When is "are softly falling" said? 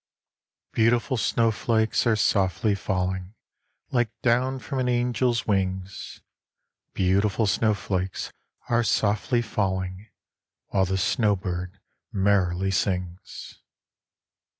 2.07-3.35, 8.67-10.07